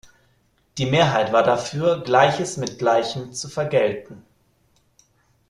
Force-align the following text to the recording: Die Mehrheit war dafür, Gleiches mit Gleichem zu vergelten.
Die 0.79 0.87
Mehrheit 0.87 1.31
war 1.31 1.43
dafür, 1.43 2.01
Gleiches 2.03 2.57
mit 2.57 2.79
Gleichem 2.79 3.33
zu 3.33 3.47
vergelten. 3.49 4.25